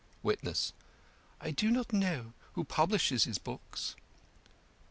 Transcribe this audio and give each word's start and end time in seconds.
WITNESS: 0.23 0.73
I 1.39 1.51
do 1.51 1.69
not 1.69 1.93
know 1.93 2.33
who 2.53 2.63
publishes 2.63 3.25
his 3.25 3.37
books. 3.37 3.95